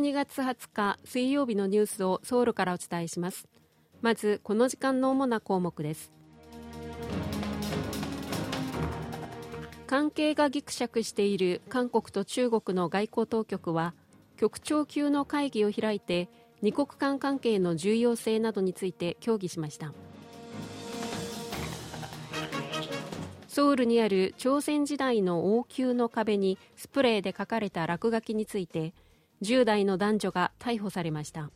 [0.00, 3.46] 12月20日水曜日のニュースをソウルからお伝えします。
[4.00, 6.10] まずこの時間の主な項目です。
[9.86, 13.92] 関係がぎくしゃくしている韓国と中国の外交当局は
[14.38, 16.30] 局長級の会議を開いて
[16.62, 19.92] 二国間関係の重要性などについて協議しました。
[23.48, 28.94] ソウルにある朝鮮時代の王宮の壁にスプレーで書かれた落書きについて
[29.42, 31.50] 10代の男女が逮捕されました。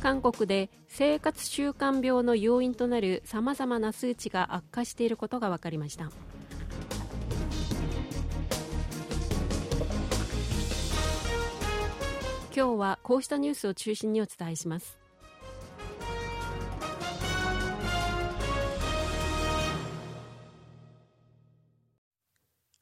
[0.00, 6.10] 韓国で生活習慣病の要因となるさまざまな数値が悪化していることが分かりました。
[12.54, 15.03] 今日はこうしたニュースを中心にお伝えします。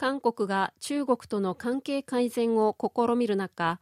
[0.03, 3.79] 韓国が中国との関係改善を試みる中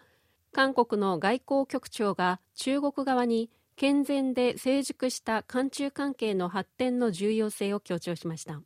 [0.53, 8.61] 韓国の外交局長が中国側に健全で成熟した韓中関係の発展の重要性を強調しました。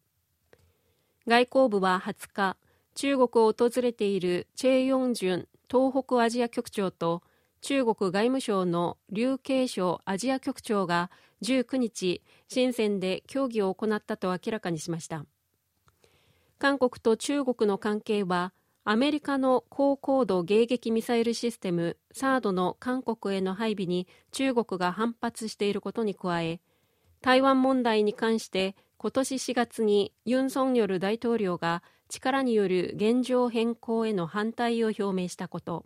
[1.28, 2.56] 外交部は20日
[2.96, 7.22] 中国を訪れているチェ・ヨンジュン東北アジア局長と
[7.61, 11.08] 中国外務省の劉慶章アジア局長が
[11.42, 15.24] 19日深センで協議を行ったと明らかにしました。
[16.58, 18.52] 韓国と中国の関係は
[18.84, 26.61] アメリカの高高度迎撃ミサイルシステムサードの韓国への配備に中国が反発していることに加え
[27.22, 35.84] 台湾問題に関して今年4月にユン・ソンニョル大統領が力による現状変更への反対を表明したこと。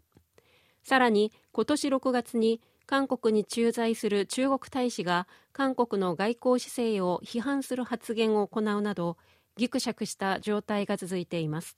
[0.82, 9.16] さらに今年6月に韓国に駐在する中国大使が韓国の外交姿勢を批判する発言を行うなど
[9.58, 11.76] ぎくしゃくした状態が続いています。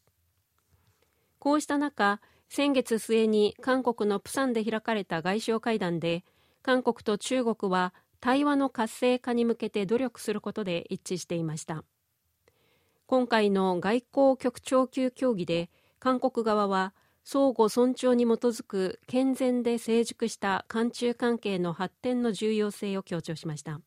[1.39, 6.25] こうした中先月末に韓国のプサンで開かれた外相会談で
[6.63, 11.85] 韓国と中国は対話の活性化に向けて努力することで一致していました。
[13.07, 16.93] 今回の外交局長級協議で韓国側は
[17.25, 23.81] 相互尊重に基づく健全で成熟した韓中関係の発展の重要性を強調しました。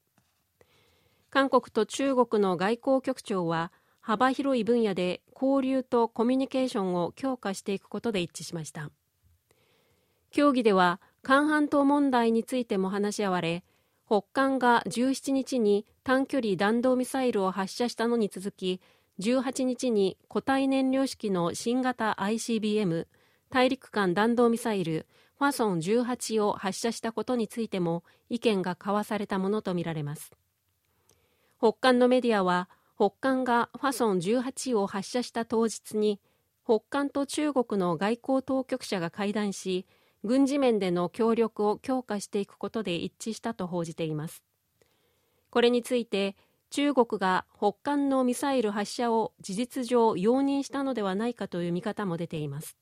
[1.30, 3.72] 韓国と中国の外交局長は
[4.04, 8.92] 幅広い分野で交流とコミュニケーションを強化していくことで一致しました。
[10.30, 13.64] 協議では韓半島問題についても話し合われ
[14.06, 18.82] 北韓が17日に短距離弾道ミサイルを発射したのに続き
[19.20, 23.08] 18日に固体燃料式の新型 ICBM
[23.50, 25.08] 大陸間弾道ミサイル
[25.40, 30.32] ファソン18を発射したことについても意見が交わされたものとみられます。
[31.60, 32.70] 北韓のメディアは
[33.04, 36.22] 北韓がファソン18を発射した当日に
[36.64, 39.86] 北韓と中国の外交当局者が会談し
[40.24, 44.42] 軍事面での協力を強化していくことで一致したと報じています。
[45.50, 46.38] これについて
[46.70, 52.78] 中国が北韓のミサイル発射を事実上容認したのではないかという見方も出ています。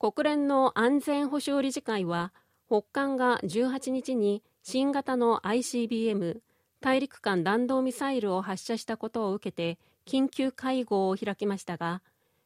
[0.00, 2.32] 国連の安全保障理事会は
[2.66, 6.40] 北韓が18日に新型の ICBM
[6.80, 12.02] 大陸間弾道ミサイルを発射したことを受けて緊急会合を開きましたが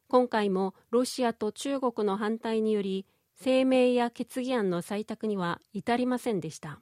[0.07, 3.05] 今回もロシアと中国の反対により
[3.43, 6.79] 声明や決議案の採択には至りませんでした。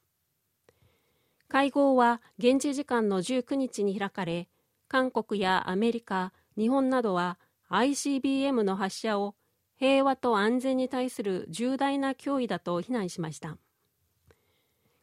[1.47, 4.47] 会合は現地時間の19日に開かれ
[4.87, 7.39] 韓国やアメリカ日本などは
[7.69, 9.35] ICBM の発射を
[9.77, 13.57] 平和と安全に対する重大な脅威だと非難しました。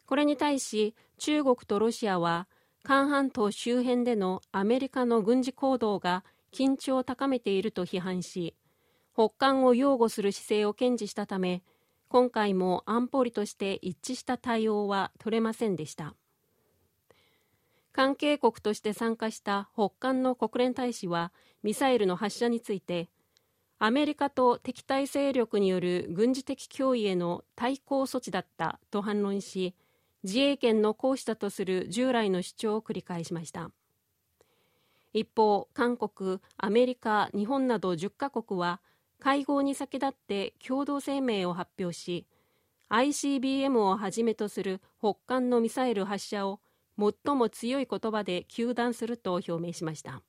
[0.09, 2.49] これに対し中国とロシアは
[2.83, 8.55] 韓半島周辺でのアメリカの軍事行動が緊張を高めていると批判し
[9.13, 11.63] 北韓を擁護する姿勢を堅持したため
[12.09, 16.15] 今回も安保理として一致した対応は取れませんでした。
[17.93, 23.11] 関係国として参加した北韓の国連大使はミサイルの発射について
[23.79, 29.75] アメリカと敵対勢力による軍事的脅威への対抗措置だったと反論し
[30.25, 33.71] 自衛権の行使だとする従来の主張を繰り返しました。
[35.13, 38.81] 一方韓国アメリカ日本など10カ国は
[39.19, 42.27] 会合に先立って共同声明を発表し
[42.91, 46.61] ICBM をはじめとする北韓のミサイル発射を
[46.99, 50.23] 最も強い言葉で糾弾すると表明しました。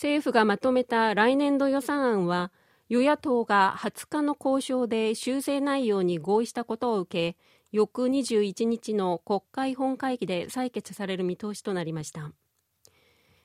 [0.00, 2.50] 政府がまとめた来年度予算案は
[2.88, 7.38] 与野党が20日の交渉で修正内容に合意したことを受け
[7.70, 12.32] 翌21日の国会本会議で採決される見通しとなりました。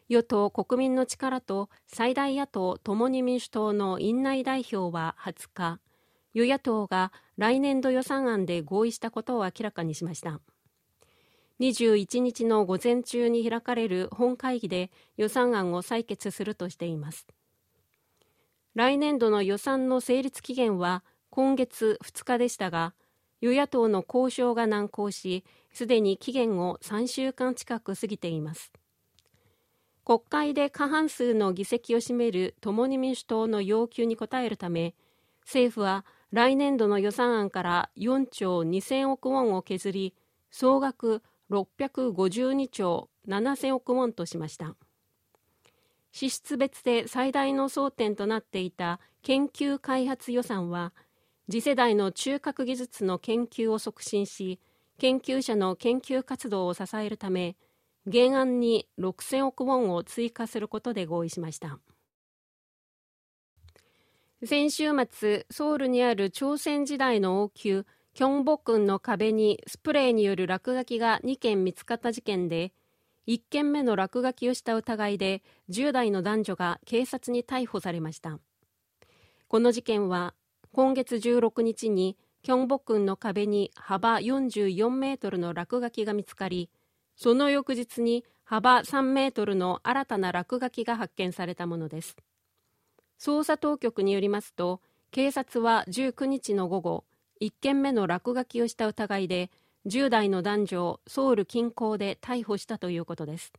[0.08, 5.80] 与党国民の力と最大野党共に民主党の院内代表は20日
[6.34, 10.40] 与野党が来年度予算案で合意したことを明らかにしました。
[11.60, 17.26] 21日の午前中に開かれる本会議で予算案を採決するとしています。
[18.74, 22.94] 来年度の予算の成立期限は今月2日でしたが
[23.42, 28.74] 与野党の交渉が難航しすでに期限を3週間近く過ぎています。
[30.04, 34.94] 国会で過半数の議席を占める共に民主党の要求に応えるため
[35.46, 40.14] 政府は来年度の予算案から4兆2000億ウォンを削り
[40.52, 44.76] 総額652兆7000億ウォンとしました。
[46.12, 50.94] 支出別で最大の争点となっていた研究開発予算は
[51.50, 54.60] 次世代の中核技術の研究を促進し
[54.98, 57.58] 研究者の研究活動を支えるため
[58.10, 61.80] 原案に6000億ウォンを追加することで合意しました。
[64.46, 67.84] 先週末ソウルにある朝鮮時代の王宮
[68.16, 72.72] キョンボ君の壁にスプレーによる落書きが2件見つかった事件で
[73.28, 78.40] 1件目の落書きをした疑いで10代の男女が警察に逮捕されました。
[79.50, 80.34] この事件は
[80.72, 86.70] 今月16日にキョンボ君の壁に幅44メートルの落書きが見つかり
[87.18, 92.16] その翌日に幅3メートルの新たな落書きが発見されたものです。
[93.20, 94.80] 捜査当局によりますと
[95.12, 97.04] 警察は19日の午後
[97.42, 99.50] 1件目の落書きをした疑いで
[99.86, 103.54] 10代の男女をソウル近郊で逮捕したということです。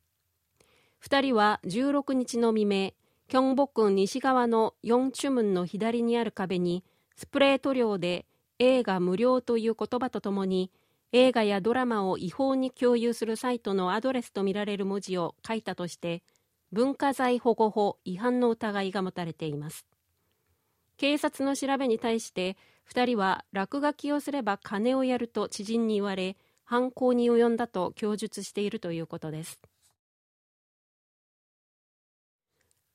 [1.05, 2.93] 2人は16日の未明
[3.29, 6.85] キョンボク西側のヨンチュムンの左にある壁に
[7.17, 8.27] スプレー塗料で
[8.59, 10.71] 映画無料という言葉とともに
[11.13, 16.23] 映画やドラマを違法に共有するサイトのアドレスとみられる文字を書いたとして
[16.73, 19.87] 文化財保護法違反の疑いが持たれています。
[20.97, 22.57] 警察の調べに対して
[22.93, 29.61] 2人は落書きをすれば金をやると知人に言われ犯行に及んだと供述しているということです。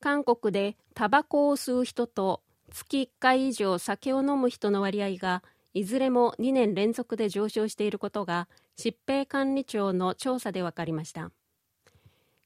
[0.00, 2.42] 韓国でタバコを吸う人と
[2.72, 5.42] 月1回以上酒を飲む人の割合が
[5.74, 8.48] いずれも2年連続で上昇していることが
[8.78, 11.30] 疾病管理庁の調査で分かりました。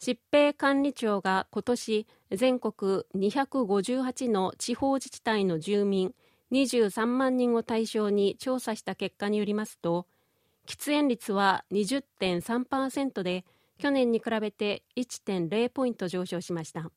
[0.00, 6.14] 疾病管理庁が今年全国258の地方自治体の住民
[6.52, 10.06] 23万人を対象に調査した結果によりますと
[10.66, 13.44] 喫煙率は20.3%で
[13.78, 16.90] 去年に比べて1.0ポイント上昇しました。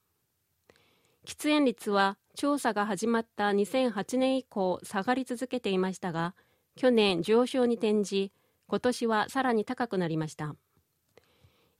[1.25, 6.33] 喫煙率は調査が始まった2008年以降下がり続けていましたが
[6.75, 8.31] 去年上昇に転じ
[8.67, 10.55] 今年はさらに高くなりました。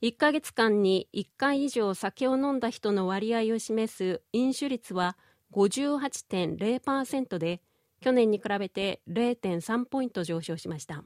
[0.02, 5.16] 1ヶ月間に1回以上酒を飲んだ人の割合を示す飲酒率は
[5.52, 7.60] 58.0%で
[8.00, 11.04] 去年に比べて0.3ポイント上昇しました。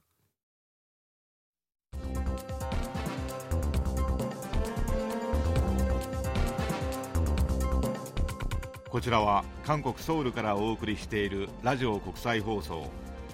[8.95, 12.89] こちらは韓国ソウルからお送りしているラジオ国際放送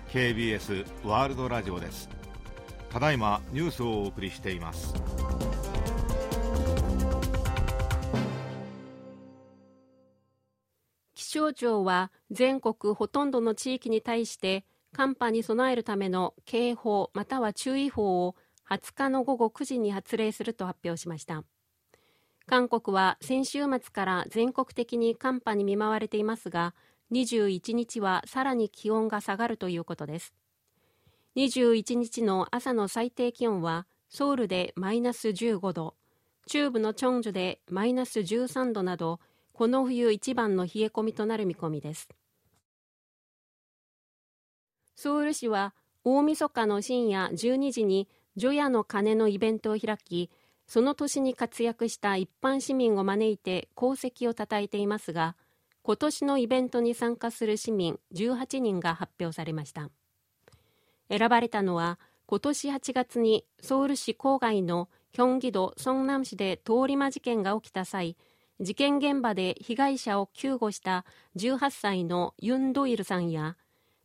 [0.09, 2.09] KBS ワールドラジオです。
[2.89, 4.95] ただいまニュースをお送りしています。
[11.41, 18.37] 象庁は全国ほとんどの地域に対して寒波に備えるための警報または注意報を
[18.69, 21.43] 20日の午後9時に発令すると発表しました。
[22.47, 26.75] 韓国は先週末から全国的に寒波に見舞われていますが
[27.13, 30.35] 21日はさらに気温が下がるということです。
[31.37, 35.95] 21日の朝の最低気温はソウルでマイナス15度
[36.47, 39.21] 中部のチョンジュでマイナス13度など
[39.61, 42.09] この冬一番の冷え込みとなる見込みです。
[44.97, 50.31] ソウル市は大晦日の深夜12時に除夜の鐘のイベントを開き
[50.67, 55.37] その年に活躍した一般市民を招いて功績をたたえていますが
[55.83, 59.91] 今年のイベントに参加する市民18人が発表されました。
[61.11, 68.17] 選ばれたのは今年8月にソウル市郊外のキョンギド・ソンナム市で通り魔事件が起きた際
[68.61, 71.05] 事件現場で被害者を救護した
[71.37, 73.57] 18歳のユン・ドイルさんや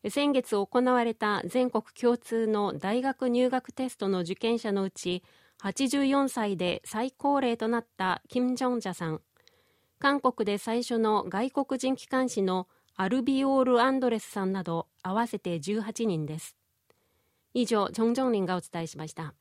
[0.10, 5.24] 先月行われた全国共通の大学入学テストの受験者のうち
[5.64, 9.22] 84歳で最高齢となったキム・ジョンジャさん
[10.00, 16.56] 韓国で最初の外国人機関士のアルビオール・アンドレスさんなど合わせて18人です
[17.58, 19.34] 以上、ジョンジョンリンがお伝えしました。